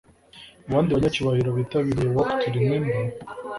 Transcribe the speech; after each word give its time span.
Mu 0.65 0.71
bandi 0.75 0.91
banyacyubahiro 0.95 1.49
bitabiriye 1.57 2.09
Walk 2.15 2.29
To 2.41 2.47
Remember 2.55 3.05